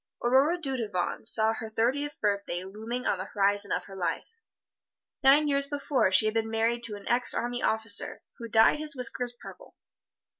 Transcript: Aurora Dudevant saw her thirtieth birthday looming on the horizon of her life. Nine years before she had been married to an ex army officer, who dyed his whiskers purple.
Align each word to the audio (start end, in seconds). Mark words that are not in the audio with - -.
Aurora 0.23 0.57
Dudevant 0.57 1.27
saw 1.27 1.53
her 1.53 1.69
thirtieth 1.69 2.19
birthday 2.19 2.63
looming 2.63 3.05
on 3.05 3.19
the 3.19 3.25
horizon 3.25 3.71
of 3.71 3.83
her 3.85 3.95
life. 3.95 4.25
Nine 5.21 5.47
years 5.47 5.67
before 5.67 6.11
she 6.11 6.25
had 6.25 6.33
been 6.33 6.49
married 6.49 6.81
to 6.85 6.95
an 6.95 7.07
ex 7.07 7.35
army 7.35 7.61
officer, 7.61 8.23
who 8.39 8.47
dyed 8.47 8.79
his 8.79 8.95
whiskers 8.95 9.33
purple. 9.33 9.75